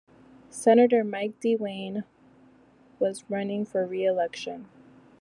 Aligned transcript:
Senator 0.49 1.03
Mike 1.03 1.39
DeWine 1.39 2.05
was 2.97 3.23
running 3.29 3.65
for 3.67 3.85
re-election. 3.85 4.67